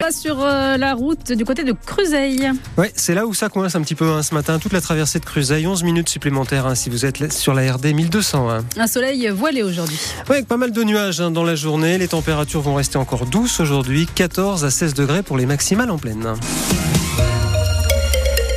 Pas 0.00 0.12
sur 0.12 0.40
euh, 0.40 0.76
la 0.76 0.94
route 0.94 1.32
du 1.32 1.44
côté 1.44 1.64
de 1.64 1.72
Cruzeil. 1.72 2.52
Ouais, 2.76 2.92
c'est 2.94 3.16
là 3.16 3.26
où 3.26 3.34
ça 3.34 3.48
coince 3.48 3.74
un 3.74 3.82
petit 3.82 3.96
peu 3.96 4.08
hein, 4.08 4.22
ce 4.22 4.32
matin. 4.32 4.60
Toute 4.60 4.72
la 4.72 4.80
traversée 4.80 5.18
de 5.18 5.24
Cruzeil, 5.24 5.66
11 5.66 5.82
minutes 5.82 6.08
supplémentaires 6.08 6.66
hein, 6.66 6.76
si 6.76 6.88
vous 6.88 7.04
êtes 7.04 7.32
sur 7.32 7.52
la 7.52 7.72
RD 7.72 7.86
1200. 7.86 8.48
Un 8.76 8.86
soleil 8.86 9.28
voilé 9.30 9.64
aujourd'hui. 9.64 9.98
Ouais, 10.28 10.36
avec 10.36 10.46
pas 10.46 10.56
mal 10.56 10.70
de 10.70 10.84
nuages 10.84 11.20
hein, 11.20 11.32
dans 11.32 11.42
la 11.42 11.56
journée. 11.56 11.98
Les 11.98 12.06
températures 12.06 12.60
vont 12.60 12.76
rester 12.76 12.96
encore 12.96 13.26
douces 13.26 13.58
aujourd'hui, 13.58 14.06
14 14.14 14.64
à 14.64 14.70
16 14.70 14.94
degrés 14.94 15.24
pour 15.24 15.36
les 15.36 15.46
maximales 15.46 15.90
en 15.90 15.98
pleine. 15.98 16.34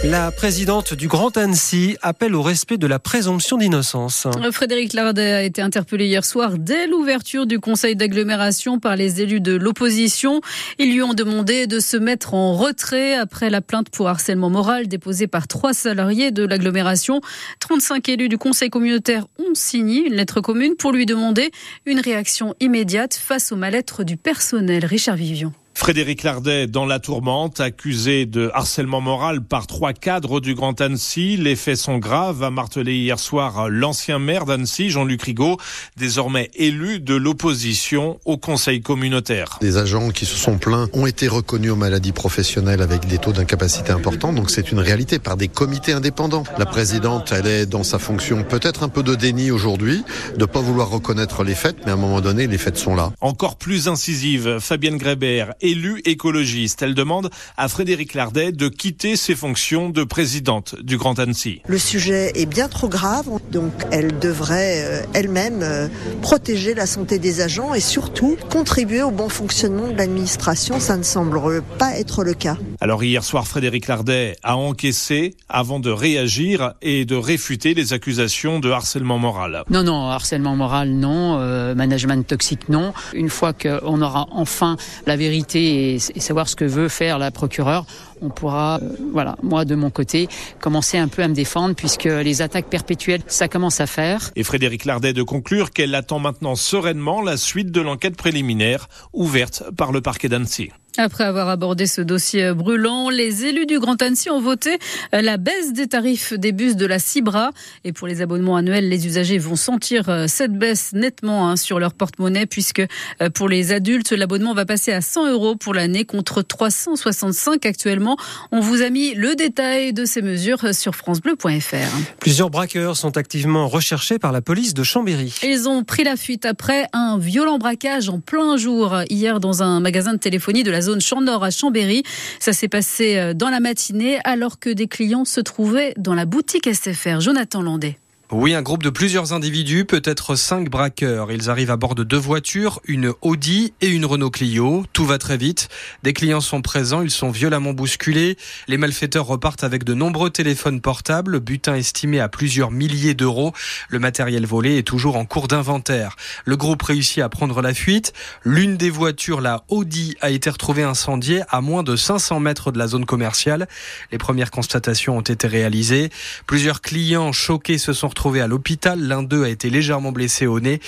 La 0.04 0.32
présidente 0.32 0.96
du 0.96 1.08
Grand 1.08 1.38
Annecy 1.38 1.96
appelle 2.02 2.34
au 2.34 2.42
respect 2.42 2.78
de 2.78 2.88
la 2.88 2.98
présomption 2.98 3.58
d'innocence. 3.58 4.26
Frédéric 4.52 4.94
Lardet 4.94 5.32
a 5.32 5.44
été 5.44 5.62
interpellé 5.62 6.08
hier 6.08 6.26
soir 6.26 6.58
dès 6.58 6.88
l'ouverture 6.88 7.46
du 7.46 7.60
conseil 7.60 7.96
d'agglomération 7.96 8.80
par 8.80 8.96
les 8.96 9.22
élus 9.22 9.42
de 9.42 9.54
l'opposition. 9.54 10.42
Ils 10.80 10.92
lui 10.92 11.04
ont 11.04 11.14
demandé 11.14 11.68
de 11.68 11.80
se 11.80 11.98
mettre 11.98 12.34
en 12.34 12.56
retrait 12.56 13.14
après 13.14 13.52
la 13.52 13.62
plainte 13.62 13.92
pour 13.92 14.08
harcèlement 14.08 14.50
moral 14.50 14.88
déposée 14.88 15.28
par 15.28 15.48
trois 15.48 15.74
salariés 15.74 16.32
de 16.32 16.48
l'agglomération. 16.48 17.22
35 17.60 18.10
élus 18.10 18.30
du 18.30 18.40
conseil 18.40 18.72
communautaire 18.72 19.28
ont 19.38 19.54
signé 19.54 20.08
une 20.08 20.16
lettre 20.16 20.42
commune 20.42 20.76
pour 20.76 20.94
lui 20.94 21.06
demander 21.06 21.52
une 21.86 22.00
réaction 22.00 22.56
immédiate 22.60 23.14
face 23.14 23.52
au 23.52 23.56
mal-être 23.56 24.04
du 24.04 24.18
personnel. 24.18 24.84
Richard 24.84 25.16
Vivian. 25.16 25.54
Frédéric 25.82 26.22
Lardet 26.22 26.68
dans 26.68 26.86
la 26.86 27.00
tourmente, 27.00 27.60
accusé 27.60 28.28
de 28.28 28.52
harcèlement 28.54 29.02
moral 29.02 29.42
par 29.42 29.66
trois 29.66 29.94
cadres 29.94 30.40
du 30.40 30.54
Grand 30.54 30.80
Annecy. 30.80 31.38
Les 31.38 31.56
faits 31.56 31.78
sont 31.78 31.98
graves, 31.98 32.44
a 32.44 32.52
martelé 32.52 32.94
hier 32.98 33.18
soir 33.18 33.68
l'ancien 33.68 34.20
maire 34.20 34.46
d'Annecy, 34.46 34.92
Jean-Luc 34.92 35.24
Rigaud, 35.24 35.58
désormais 35.98 36.52
élu 36.54 37.00
de 37.00 37.16
l'opposition 37.16 38.20
au 38.26 38.38
conseil 38.38 38.82
communautaire. 38.82 39.58
Des 39.60 39.78
agents 39.78 40.12
qui 40.12 40.28
se 40.28 40.36
sont 40.36 40.60
plaints 40.60 40.88
ont 40.94 41.08
été 41.08 41.28
reconnus 41.28 41.72
aux 41.72 41.76
maladies 41.76 42.12
professionnelles 42.12 42.84
avec 42.84 43.08
des 43.08 43.18
taux 43.18 43.34
d'incapacité 43.34 43.92
importants, 43.92 44.34
donc 44.34 44.52
c'est 44.52 44.72
une 44.72 44.80
réalité 44.80 45.18
par 45.18 45.36
des 45.36 45.48
comités 45.48 45.94
indépendants. 45.94 46.44
La 46.60 46.68
présidente, 46.68 47.34
elle 47.36 47.48
est 47.48 47.66
dans 47.66 47.84
sa 47.84 47.98
fonction 47.98 48.44
peut-être 48.44 48.84
un 48.84 48.90
peu 48.90 49.02
de 49.02 49.16
déni 49.16 49.50
aujourd'hui, 49.50 50.04
de 50.38 50.46
pas 50.46 50.62
vouloir 50.62 50.92
reconnaître 50.92 51.44
les 51.44 51.56
faits, 51.56 51.78
mais 51.86 51.92
à 51.92 51.96
un 51.96 51.98
moment 51.98 52.22
donné, 52.22 52.46
les 52.46 52.60
faits 52.60 52.78
sont 52.78 52.94
là. 52.94 53.12
Encore 53.20 53.56
plus 53.56 53.88
incisive, 53.88 54.60
Fabienne 54.60 54.98
Grébert, 54.98 55.56
élue 55.72 56.02
écologiste. 56.06 56.82
Elle 56.82 56.96
demande 56.96 57.30
à 57.58 57.68
Frédéric 57.68 58.14
Lardet 58.14 58.52
de 58.52 58.68
quitter 58.68 59.16
ses 59.16 59.36
fonctions 59.36 59.90
de 59.90 60.04
présidente 60.04 60.76
du 60.82 60.98
Grand 60.98 61.18
Annecy. 61.20 61.62
Le 61.68 61.78
sujet 61.78 62.32
est 62.36 62.46
bien 62.46 62.68
trop 62.68 62.88
grave, 62.88 63.28
donc 63.52 63.72
elle 63.92 64.20
devrait 64.20 64.84
euh, 64.84 65.02
elle-même 65.14 65.62
euh, 65.62 65.88
protéger 66.22 66.74
la 66.74 66.86
santé 66.86 67.20
des 67.20 67.42
agents 67.42 67.74
et 67.74 67.80
surtout 67.80 68.38
contribuer 68.50 69.02
au 69.02 69.12
bon 69.12 69.30
fonctionnement 69.30 69.88
de 69.88 69.98
l'administration. 69.98 70.80
Ça 70.80 70.98
ne 70.98 71.04
semble 71.04 71.62
pas 71.78 71.98
être 71.98 72.24
le 72.24 72.34
cas. 72.34 72.58
Alors 72.80 73.04
hier 73.04 73.24
soir, 73.24 73.48
Frédéric 73.48 73.88
Lardet 73.88 74.36
a 74.44 74.58
encaissé 74.58 75.36
avant 75.50 75.80
de 75.80 75.90
réagir 75.90 76.74
et 76.82 77.06
de 77.06 77.16
réfuter 77.16 77.74
les 77.74 77.94
accusations 77.94 78.60
de 78.60 78.70
harcèlement 78.70 79.18
moral. 79.18 79.64
Non, 79.70 79.84
non, 79.84 80.10
harcèlement 80.10 80.56
moral, 80.56 80.90
non. 80.90 81.40
Euh, 81.40 81.76
management 81.76 82.26
toxique, 82.26 82.70
non. 82.70 82.94
Une 83.14 83.30
fois 83.30 83.54
qu'on 83.54 84.02
aura 84.02 84.28
enfin 84.32 84.78
la 85.06 85.16
vérité 85.16 85.51
et, 85.56 86.00
savoir 86.00 86.48
ce 86.48 86.56
que 86.56 86.66
veut 86.66 86.90
faire 86.90 87.20
la 87.20 87.32
procureure, 87.32 87.86
on 88.22 88.30
pourra, 88.30 88.80
euh, 88.82 88.90
voilà, 89.12 89.36
moi 89.42 89.66
de 89.66 89.76
mon 89.76 89.90
côté, 89.90 90.28
commencer 90.60 90.98
un 90.98 91.08
peu 91.08 91.24
à 91.24 91.28
me 91.28 91.34
défendre 91.34 91.76
puisque 91.76 92.06
les 92.06 92.42
attaques 92.42 92.68
perpétuelles, 92.68 93.22
ça 93.28 93.48
commence 93.48 93.82
à 93.82 93.88
faire. 93.88 94.32
Et 94.36 94.44
Frédéric 94.44 94.86
Lardet 94.86 95.14
de 95.14 95.24
conclure 95.24 95.72
qu'elle 95.72 95.96
attend 95.96 96.20
maintenant 96.20 96.56
sereinement 96.56 97.22
la 97.22 97.38
suite 97.38 97.72
de 97.72 97.82
l'enquête 97.82 98.16
préliminaire 98.16 98.88
ouverte 99.14 99.64
par 99.76 99.92
le 99.92 100.02
parquet 100.02 100.30
d'Annecy. 100.30 100.72
Après 100.98 101.24
avoir 101.24 101.48
abordé 101.48 101.88
ce 101.88 102.02
dossier 102.02 102.54
brûlant, 102.54 103.10
les 103.10 103.46
élus 103.46 103.66
du 103.66 103.80
Grand 103.80 104.02
Annecy 104.02 104.30
ont 104.30 104.42
voté 104.42 104.78
la 105.14 105.38
baisse 105.38 105.74
des 105.74 105.88
tarifs 105.88 106.34
des 106.34 106.52
bus 106.52 106.76
de 106.76 106.86
la 106.86 107.00
Cibra. 107.00 107.52
Et 107.84 107.94
pour 107.94 108.08
les 108.08 108.22
abonnements 108.22 108.58
annuels, 108.58 108.90
les 108.90 109.08
usagers 109.08 109.38
vont 109.38 109.56
sentir 109.56 110.10
euh, 110.10 110.26
cette 110.28 110.54
baisse 110.54 110.92
nettement 110.94 111.50
hein, 111.50 111.56
sur 111.56 111.80
leur 111.80 111.94
porte-monnaie, 111.94 112.46
puisque 112.46 112.82
euh, 113.22 113.30
pour 113.30 113.48
les 113.48 113.72
adultes, 113.72 114.12
l'abonnement 114.12 114.54
va 114.54 114.66
passer 114.66 114.92
à 114.92 115.02
100 115.02 115.32
euros 115.32 115.56
pour 115.56 115.74
l'année 115.74 116.06
contre 116.06 116.42
365 116.42 117.66
actuellement. 117.66 118.18
On 118.52 118.60
vous 118.60 118.82
a 118.82 118.90
mis 118.90 119.14
le 119.14 119.36
détail 119.36 119.94
de 119.94 120.06
ces 120.06 120.22
mesures 120.22 120.74
sur 120.74 120.96
francebleu.fr. 120.96 121.76
Plusieurs 122.20 122.50
braqueurs 122.50 122.98
sont 122.98 123.18
activement 123.18 123.68
recherchés 123.68 124.20
par 124.20 124.32
la 124.32 124.42
police 124.42 124.74
de 124.74 124.84
Chambéry. 124.84 125.34
Ils 125.44 125.70
ont 125.70 125.84
pris 125.84 126.04
la 126.04 126.16
fuite 126.18 126.46
après 126.46 126.88
un 126.94 127.18
violent 127.18 127.58
braquage 127.58 128.10
en 128.10 128.20
plein 128.20 128.58
jour 128.58 129.02
hier 129.10 129.40
dans 129.40 129.64
un 129.64 129.80
magasin 129.80 130.14
de 130.14 130.20
téléphonie 130.20 130.64
de 130.64 130.72
la 130.72 130.81
zone 130.82 131.02
Champ 131.02 131.22
Nord 131.22 131.44
à 131.44 131.52
Chambéry. 131.52 132.04
Ça 132.40 132.54
s'est 132.54 132.68
passé 132.68 133.18
euh, 133.18 133.34
dans 133.34 133.50
la 133.50 133.60
matinée 133.60 134.20
alors 134.24 134.60
que 134.60 134.70
des 134.70 134.88
clients 134.88 135.26
se 135.26 135.40
trouvaient 135.40 135.94
dans 135.98 136.14
la 136.14 136.26
boutique 136.26 136.68
SFR. 136.72 137.22
Jonathan 137.22 137.62
Landais. 137.62 138.01
Oui, 138.34 138.54
un 138.54 138.62
groupe 138.62 138.82
de 138.82 138.90
plusieurs 138.90 139.34
individus, 139.34 139.84
peut-être 139.84 140.36
cinq 140.36 140.70
braqueurs. 140.70 141.34
Ils 141.34 141.50
arrivent 141.50 141.70
à 141.70 141.76
bord 141.76 141.96
de 141.96 142.06
deux 142.06 142.16
voitures, 142.18 142.80
une 142.86 143.12
Audi 143.22 143.74
et 143.82 143.90
une 143.90 144.06
Renault 144.06 144.30
Clio. 144.30 144.86
Tout 144.94 145.04
va 145.04 145.18
très 145.18 145.36
vite. 145.36 145.68
Des 146.04 146.14
clients 146.14 146.40
sont 146.40 146.62
présents, 146.62 147.02
ils 147.02 147.12
sont 147.12 147.30
violemment 147.30 147.74
bousculés. 147.74 148.38
Les 148.70 148.78
malfaiteurs 148.78 149.26
repartent 149.26 149.66
avec 149.66 149.84
de 149.84 149.94
nombreux 149.94 150.30
téléphones 150.30 150.80
portables, 150.80 151.42
butin 151.42 151.76
estimé 151.76 152.22
à 152.22 152.30
plusieurs 152.30 152.72
milliers 152.72 153.16
d'euros. 153.16 153.52
Le 153.90 154.00
matériel 154.00 154.46
volé 154.46 154.78
est 154.78 154.88
toujours 154.88 155.18
en 155.18 155.26
cours 155.26 155.50
d'inventaire. 155.50 156.16
Le 156.46 156.56
groupe 156.56 156.84
réussit 156.84 157.22
à 157.22 157.28
prendre 157.28 157.62
la 157.62 157.74
fuite. 157.74 158.14
L'une 158.46 158.78
des 158.78 158.92
voitures, 158.92 159.42
la 159.42 159.66
Audi, 159.68 160.16
a 160.22 160.30
été 160.30 160.50
retrouvée 160.50 160.84
incendiée 160.84 161.42
à 161.50 161.60
moins 161.60 161.84
de 161.84 161.98
500 161.98 162.40
mètres 162.40 162.72
de 162.72 162.80
la 162.80 162.88
zone 162.88 163.06
commerciale. 163.06 163.68
Les 164.14 164.18
premières 164.18 164.52
constatations 164.52 165.18
ont 165.18 165.22
été 165.22 165.48
réalisées. 165.50 166.10
Plusieurs 166.48 166.80
clients 166.80 167.34
choqués 167.34 167.78
se 167.78 167.92
sont 167.92 168.08
retrouvés 168.08 168.21
à 168.30 168.48
l'hôpital. 168.48 169.00
L'un 169.00 169.24
d'eux 169.24 169.44
a 169.44 169.50
été 169.50 169.70
légèrement 169.70 170.12
blessé 170.12 170.46
au 170.46 170.60
nez. 170.60 170.80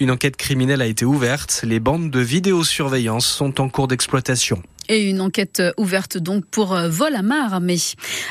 Une 0.00 0.10
enquête 0.10 0.36
criminelle 0.36 0.82
a 0.82 0.86
été 0.86 1.04
ouverte. 1.04 1.60
Les 1.64 1.78
bandes 1.78 2.10
de 2.10 2.20
vidéosurveillance 2.20 3.26
sont 3.26 3.60
en 3.60 3.68
cours 3.68 3.86
d'exploitation. 3.86 4.60
Et 4.92 5.08
une 5.08 5.20
enquête 5.20 5.62
ouverte 5.76 6.18
donc 6.18 6.44
pour 6.46 6.74
euh, 6.74 6.88
vol 6.88 7.14
à 7.14 7.22
main 7.22 7.44
armée. 7.44 7.78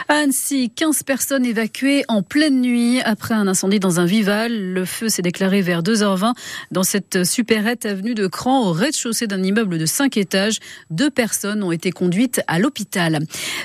À 0.10 0.16
Annecy, 0.16 0.70
15 0.76 1.04
personnes 1.04 1.46
évacuées 1.46 2.04
en 2.10 2.22
pleine 2.22 2.60
nuit 2.60 3.00
après 3.00 3.34
un 3.34 3.48
incendie 3.48 3.80
dans 3.80 4.02
un 4.02 4.06
vival. 4.06 4.74
Le 4.74 4.84
feu 4.84 5.08
s'est 5.08 5.22
déclaré 5.22 5.62
vers 5.62 5.82
2h20 5.82 6.34
dans 6.72 6.84
cette 6.84 7.24
supérette 7.24 7.86
avenue 7.86 8.14
de 8.14 8.28
Cran 8.28 8.68
au 8.68 8.74
rez-de-chaussée 8.74 9.26
d'un 9.26 9.42
immeuble 9.42 9.78
de 9.78 9.86
5 9.86 10.18
étages. 10.18 10.60
Deux 10.90 11.10
personnes 11.10 11.64
ont 11.64 11.72
été 11.72 11.92
conduites 11.92 12.42
à 12.48 12.60
l'hôpital. 12.60 13.20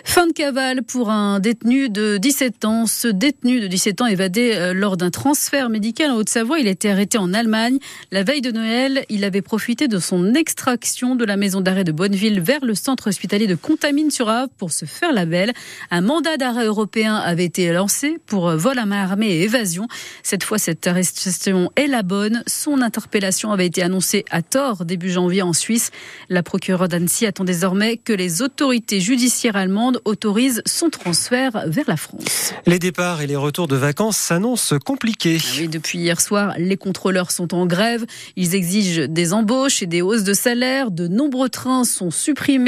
Fin 0.04 0.28
de 0.28 0.32
cavale 0.32 0.84
pour 0.84 1.10
un 1.10 1.40
détenu 1.40 1.88
de 1.88 2.16
17 2.18 2.64
ans. 2.64 2.86
Ce 2.86 3.08
détenu 3.08 3.58
de 3.58 3.66
17 3.66 4.02
ans 4.02 4.06
évadé 4.06 4.52
euh, 4.54 4.72
lors 4.72 4.96
d'un 4.96 5.10
transfert 5.10 5.68
médical 5.68 6.12
en 6.12 6.18
Haute-Savoie. 6.18 6.60
Il 6.60 6.68
a 6.68 6.70
été 6.70 6.92
arrêté 6.92 7.18
en 7.18 7.34
Allemagne. 7.34 7.78
La 8.12 8.22
veille 8.22 8.40
de 8.40 8.52
Noël, 8.52 9.04
il 9.08 9.24
avait 9.24 9.42
profité 9.42 9.88
de 9.88 9.98
son 9.98 10.34
extraction 10.34 11.16
de 11.16 11.24
la 11.24 11.36
maison 11.36 11.60
d'arrêt 11.60 11.82
de 11.82 11.90
Bonneville 11.90 12.40
vers 12.40 12.64
le 12.64 12.76
centre 12.84 13.08
hospitalier 13.08 13.46
de 13.46 13.54
Contamine-sur-Ave 13.54 14.48
pour 14.58 14.70
se 14.70 14.84
faire 14.84 15.12
la 15.12 15.24
belle. 15.24 15.52
Un 15.90 16.02
mandat 16.02 16.36
d'arrêt 16.36 16.66
européen 16.66 17.16
avait 17.16 17.46
été 17.46 17.72
lancé 17.72 18.18
pour 18.26 18.50
vol 18.50 18.78
à 18.78 18.84
main 18.84 19.02
armée 19.02 19.30
et 19.30 19.42
évasion. 19.44 19.88
Cette 20.22 20.44
fois, 20.44 20.58
cette 20.58 20.86
arrestation 20.86 21.70
est 21.76 21.86
la 21.86 22.02
bonne. 22.02 22.42
Son 22.46 22.82
interpellation 22.82 23.52
avait 23.52 23.66
été 23.66 23.82
annoncée 23.82 24.26
à 24.30 24.42
tort 24.42 24.84
début 24.84 25.10
janvier 25.10 25.40
en 25.40 25.54
Suisse. 25.54 25.90
La 26.28 26.42
procureure 26.42 26.88
d'Annecy 26.88 27.24
attend 27.24 27.44
désormais 27.44 27.96
que 27.96 28.12
les 28.12 28.42
autorités 28.42 29.00
judiciaires 29.00 29.56
allemandes 29.56 30.00
autorisent 30.04 30.62
son 30.66 30.90
transfert 30.90 31.64
vers 31.66 31.88
la 31.88 31.96
France. 31.96 32.52
Les 32.66 32.78
départs 32.78 33.22
et 33.22 33.26
les 33.26 33.36
retours 33.36 33.68
de 33.68 33.76
vacances 33.76 34.18
s'annoncent 34.18 34.78
compliqués. 34.78 35.38
Ah 35.40 35.56
oui, 35.58 35.68
depuis 35.68 36.00
hier 36.00 36.20
soir, 36.20 36.54
les 36.58 36.76
contrôleurs 36.76 37.30
sont 37.30 37.54
en 37.54 37.64
grève. 37.64 38.04
Ils 38.36 38.54
exigent 38.54 39.08
des 39.08 39.32
embauches 39.32 39.82
et 39.82 39.86
des 39.86 40.02
hausses 40.02 40.24
de 40.24 40.34
salaire. 40.34 40.90
De 40.90 41.08
nombreux 41.08 41.48
trains 41.48 41.84
sont 41.84 42.10
supprimés. 42.10 42.63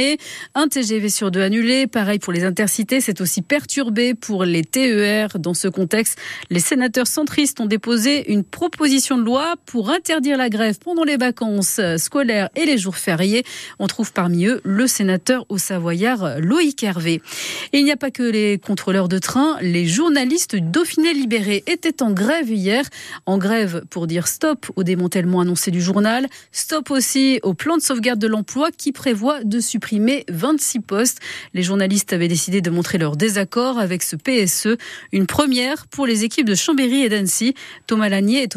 Un 0.55 0.69
TGV 0.69 1.09
sur 1.09 1.31
deux 1.31 1.41
annulé. 1.41 1.87
Pareil 1.87 2.19
pour 2.19 2.33
les 2.33 2.45
intercités. 2.45 3.01
C'est 3.01 3.21
aussi 3.21 3.41
perturbé 3.41 4.15
pour 4.15 4.45
les 4.45 4.63
TER. 4.63 5.39
Dans 5.39 5.55
ce 5.55 5.69
contexte, 5.69 6.19
les 6.51 6.61
sénateurs 6.61 7.07
centristes 7.07 7.61
ont 7.61 7.67
déposé 7.67 8.31
une 8.31 8.45
proposition 8.45 9.17
de 9.17 9.25
loi 9.25 9.55
pour 9.65 9.91
interdire 9.91 10.37
la 10.37 10.51
grève 10.51 10.79
pendant 10.79 11.05
les 11.05 11.17
vacances 11.17 11.81
scolaires 11.97 12.51
et 12.57 12.67
les 12.67 12.77
jours 12.77 12.97
fériés. 12.97 13.45
On 13.79 13.87
trouve 13.87 14.13
parmi 14.13 14.47
eux 14.47 14.61
le 14.65 14.87
sénateur 14.87 15.47
au 15.49 15.57
Savoyard 15.57 16.41
Loïc 16.41 16.83
Hervé. 16.83 17.23
Et 17.73 17.79
il 17.79 17.85
n'y 17.85 17.93
a 17.93 17.97
pas 17.97 18.11
que 18.11 18.23
les 18.23 18.59
contrôleurs 18.59 19.09
de 19.09 19.19
train. 19.19 19.57
Les 19.63 19.87
journalistes 19.87 20.57
du 20.57 20.61
Dauphiné 20.61 21.15
libéré 21.15 21.65
étaient 21.67 22.03
en 22.03 22.13
grève 22.13 22.51
hier. 22.51 22.85
En 23.25 23.39
grève 23.39 23.83
pour 23.89 24.07
dire 24.07 24.27
stop 24.27 24.67
au 24.77 24.83
démantèlement 24.83 25.41
annoncé 25.41 25.71
du 25.71 25.81
journal. 25.81 26.27
Stop 26.53 26.91
aussi 26.91 27.41
au 27.43 27.55
plan 27.55 27.79
de 27.79 27.83
sauvegarde 27.83 28.19
de 28.19 28.27
l'emploi 28.27 28.71
qui 28.77 28.93
prévoit 28.93 29.43
de 29.43 29.59
supprimer 29.59 29.86
26 30.29 30.81
postes. 30.81 31.21
Les 31.55 31.63
journalistes 31.63 32.13
avaient 32.13 32.29
décidé 32.29 32.61
de 32.61 32.71
montrer 32.71 32.99
leur 32.99 33.17
désaccord 33.17 33.79
avec 33.79 34.03
ce 34.03 34.17
PSE, 34.17 34.77
une 35.13 35.27
première 35.27 35.87
pour 35.87 36.07
les 36.07 36.25
équipes 36.25 36.47
de 36.47 36.55
Chambéry 36.55 37.03
et 37.03 37.09
d'Annecy. 37.09 37.55
Thomas 37.87 38.09
Lanier 38.09 38.43
est 38.43 38.57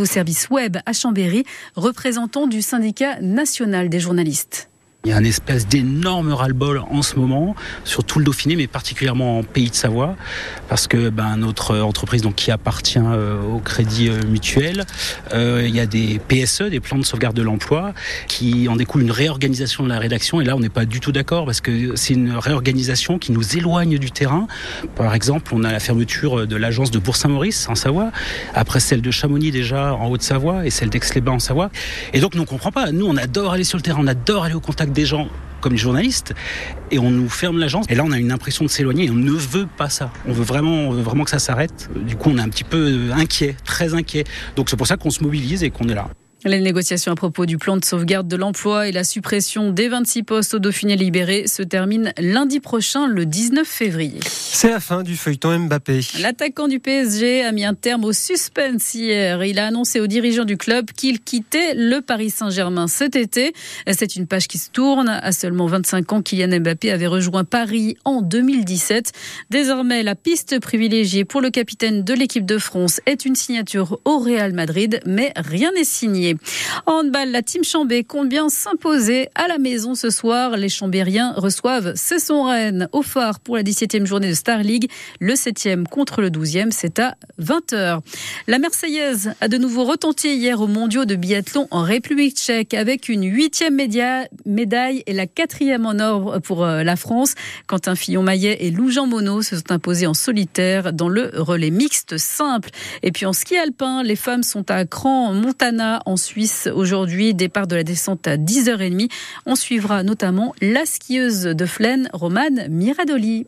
au 0.00 0.04
service 0.04 0.50
web 0.50 0.76
à 0.86 0.92
Chambéry, 0.92 1.44
représentant 1.76 2.46
du 2.46 2.62
syndicat 2.62 3.20
national 3.20 3.88
des 3.88 4.00
journalistes. 4.00 4.68
Il 5.04 5.10
y 5.10 5.12
a 5.12 5.18
un 5.18 5.24
espèce 5.24 5.68
d'énorme 5.68 6.32
ras-le-bol 6.32 6.82
en 6.90 7.02
ce 7.02 7.16
moment 7.16 7.54
sur 7.84 8.04
tout 8.04 8.18
le 8.18 8.24
Dauphiné, 8.24 8.56
mais 8.56 8.66
particulièrement 8.66 9.38
en 9.38 9.42
Pays 9.42 9.68
de 9.68 9.74
Savoie, 9.74 10.16
parce 10.70 10.86
que 10.86 11.10
ben, 11.10 11.36
notre 11.36 11.78
entreprise 11.80 12.22
donc, 12.22 12.36
qui 12.36 12.50
appartient 12.50 12.98
euh, 12.98 13.38
au 13.42 13.58
Crédit 13.58 14.08
euh, 14.08 14.22
Mutuel, 14.26 14.86
euh, 15.34 15.62
il 15.68 15.76
y 15.76 15.80
a 15.80 15.84
des 15.84 16.18
PSE, 16.26 16.62
des 16.70 16.80
plans 16.80 16.96
de 16.96 17.04
sauvegarde 17.04 17.36
de 17.36 17.42
l'emploi, 17.42 17.92
qui 18.28 18.66
en 18.66 18.76
découle 18.76 19.02
une 19.02 19.10
réorganisation 19.10 19.84
de 19.84 19.90
la 19.90 19.98
rédaction. 19.98 20.40
Et 20.40 20.44
là, 20.44 20.56
on 20.56 20.60
n'est 20.60 20.70
pas 20.70 20.86
du 20.86 21.00
tout 21.00 21.12
d'accord 21.12 21.44
parce 21.44 21.60
que 21.60 21.94
c'est 21.96 22.14
une 22.14 22.38
réorganisation 22.38 23.18
qui 23.18 23.32
nous 23.32 23.58
éloigne 23.58 23.98
du 23.98 24.10
terrain. 24.10 24.46
Par 24.96 25.14
exemple, 25.14 25.52
on 25.54 25.64
a 25.64 25.72
la 25.72 25.80
fermeture 25.80 26.46
de 26.46 26.56
l'agence 26.56 26.90
de 26.90 26.98
Bourg-Saint-Maurice 26.98 27.68
en 27.68 27.74
Savoie, 27.74 28.10
après 28.54 28.80
celle 28.80 29.02
de 29.02 29.10
Chamonix 29.10 29.50
déjà 29.50 29.94
en 29.94 30.08
Haute-Savoie 30.08 30.64
et 30.64 30.70
celle 30.70 30.88
d'Aix-les-Bains 30.88 31.32
en 31.32 31.38
Savoie. 31.40 31.68
Et 32.14 32.20
donc, 32.20 32.34
nous, 32.34 32.42
on 32.42 32.46
comprend 32.46 32.72
pas. 32.72 32.90
Nous, 32.90 33.04
on 33.04 33.18
adore 33.18 33.52
aller 33.52 33.64
sur 33.64 33.76
le 33.76 33.82
terrain, 33.82 34.00
on 34.00 34.06
adore 34.06 34.44
aller 34.44 34.54
au 34.54 34.60
contact 34.60 34.93
des 34.94 35.04
gens 35.04 35.28
comme 35.60 35.72
les 35.72 35.78
journalistes 35.78 36.34
et 36.90 36.98
on 36.98 37.10
nous 37.10 37.28
ferme 37.28 37.58
l'agence. 37.58 37.86
Et 37.88 37.94
là, 37.94 38.04
on 38.04 38.12
a 38.12 38.18
une 38.18 38.32
impression 38.32 38.64
de 38.64 38.70
s'éloigner 38.70 39.06
et 39.06 39.10
on 39.10 39.14
ne 39.14 39.30
veut 39.30 39.66
pas 39.66 39.88
ça. 39.88 40.10
On 40.26 40.32
veut 40.32 40.44
vraiment, 40.44 40.88
on 40.88 40.90
veut 40.90 41.02
vraiment 41.02 41.24
que 41.24 41.30
ça 41.30 41.38
s'arrête. 41.38 41.88
Du 42.06 42.16
coup, 42.16 42.30
on 42.30 42.38
est 42.38 42.42
un 42.42 42.48
petit 42.48 42.64
peu 42.64 43.10
inquiet, 43.12 43.56
très 43.64 43.94
inquiet. 43.94 44.24
Donc, 44.56 44.68
c'est 44.68 44.76
pour 44.76 44.86
ça 44.86 44.96
qu'on 44.96 45.10
se 45.10 45.22
mobilise 45.22 45.64
et 45.64 45.70
qu'on 45.70 45.88
est 45.88 45.94
là. 45.94 46.08
Les 46.46 46.60
négociations 46.60 47.10
à 47.10 47.14
propos 47.14 47.46
du 47.46 47.56
plan 47.56 47.78
de 47.78 47.84
sauvegarde 47.86 48.28
de 48.28 48.36
l'emploi 48.36 48.86
et 48.86 48.92
la 48.92 49.02
suppression 49.02 49.70
des 49.70 49.88
26 49.88 50.24
postes 50.24 50.52
au 50.52 50.58
Dauphiné 50.58 50.94
libéré 50.94 51.46
se 51.46 51.62
terminent 51.62 52.10
lundi 52.18 52.60
prochain, 52.60 53.06
le 53.06 53.24
19 53.24 53.66
février. 53.66 54.20
C'est 54.26 54.68
la 54.68 54.78
fin 54.78 55.02
du 55.02 55.16
feuilleton 55.16 55.58
Mbappé. 55.58 56.00
L'attaquant 56.20 56.68
du 56.68 56.80
PSG 56.80 57.42
a 57.42 57.50
mis 57.50 57.64
un 57.64 57.72
terme 57.72 58.04
au 58.04 58.12
suspense 58.12 58.94
hier. 58.94 59.42
Il 59.42 59.58
a 59.58 59.68
annoncé 59.68 60.00
aux 60.00 60.06
dirigeants 60.06 60.44
du 60.44 60.58
club 60.58 60.90
qu'il 60.94 61.20
quittait 61.20 61.74
le 61.74 62.02
Paris 62.02 62.28
Saint-Germain 62.28 62.88
cet 62.88 63.16
été. 63.16 63.54
C'est 63.90 64.14
une 64.14 64.26
page 64.26 64.46
qui 64.46 64.58
se 64.58 64.68
tourne. 64.70 65.08
À 65.08 65.32
seulement 65.32 65.66
25 65.66 66.12
ans, 66.12 66.20
Kylian 66.20 66.60
Mbappé 66.60 66.90
avait 66.90 67.06
rejoint 67.06 67.44
Paris 67.44 67.96
en 68.04 68.20
2017. 68.20 69.12
Désormais, 69.48 70.02
la 70.02 70.14
piste 70.14 70.60
privilégiée 70.60 71.24
pour 71.24 71.40
le 71.40 71.48
capitaine 71.48 72.04
de 72.04 72.12
l'équipe 72.12 72.44
de 72.44 72.58
France 72.58 73.00
est 73.06 73.24
une 73.24 73.34
signature 73.34 73.98
au 74.04 74.18
Real 74.18 74.52
Madrid, 74.52 75.00
mais 75.06 75.32
rien 75.36 75.72
n'est 75.72 75.84
signé. 75.84 76.33
En 76.86 77.00
handball, 77.00 77.30
la 77.30 77.42
team 77.42 77.64
Chambé 77.64 78.04
compte 78.04 78.28
bien 78.28 78.48
s'imposer 78.48 79.28
à 79.34 79.48
la 79.48 79.58
maison 79.58 79.94
ce 79.94 80.10
soir. 80.10 80.56
Les 80.56 80.68
Chambériens 80.68 81.32
reçoivent 81.36 81.94
son 81.96 82.44
Rennes 82.44 82.88
au 82.92 83.02
phare 83.02 83.40
pour 83.40 83.56
la 83.56 83.62
17e 83.62 84.06
journée 84.06 84.28
de 84.28 84.34
Star 84.34 84.62
League. 84.62 84.90
Le 85.20 85.34
7e 85.34 85.84
contre 85.84 86.20
le 86.20 86.30
12e, 86.30 86.70
c'est 86.70 86.98
à 86.98 87.16
20h. 87.40 88.00
La 88.46 88.58
Marseillaise 88.58 89.34
a 89.40 89.48
de 89.48 89.58
nouveau 89.58 89.84
retenti 89.84 90.34
hier 90.34 90.60
aux 90.60 90.66
mondiaux 90.66 91.04
de 91.04 91.14
biathlon 91.14 91.68
en 91.70 91.82
République 91.82 92.36
tchèque 92.36 92.74
avec 92.74 93.08
une 93.08 93.24
huitième 93.24 93.76
médaille 94.46 95.02
et 95.06 95.12
la 95.12 95.26
quatrième 95.26 95.86
en 95.86 95.98
or 95.98 96.40
pour 96.42 96.64
euh, 96.64 96.82
la 96.82 96.96
France. 96.96 97.34
Quentin 97.66 97.94
Fillon-Maillet 97.94 98.58
et 98.60 98.70
Lou 98.70 98.90
Jean 98.90 99.06
Monod 99.06 99.42
se 99.42 99.56
sont 99.56 99.72
imposés 99.72 100.06
en 100.06 100.14
solitaire 100.14 100.92
dans 100.92 101.08
le 101.08 101.30
relais 101.34 101.70
mixte 101.70 102.18
simple. 102.18 102.70
Et 103.02 103.12
puis 103.12 103.26
en 103.26 103.32
ski 103.32 103.56
alpin, 103.56 104.02
les 104.02 104.16
femmes 104.16 104.42
sont 104.42 104.70
à 104.70 104.84
Cran, 104.84 105.32
Montana, 105.32 106.02
en 106.06 106.16
Suisse 106.24 106.68
aujourd'hui. 106.74 107.34
Départ 107.34 107.66
de 107.66 107.76
la 107.76 107.84
descente 107.84 108.26
à 108.26 108.36
10h30. 108.38 109.10
On 109.44 109.56
suivra 109.56 110.02
notamment 110.02 110.54
la 110.62 110.86
skieuse 110.86 111.42
de 111.42 111.66
Flaine, 111.66 112.08
Romane 112.14 112.66
Miradoli. 112.70 113.46